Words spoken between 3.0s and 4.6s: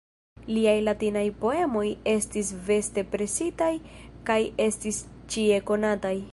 presitaj kaj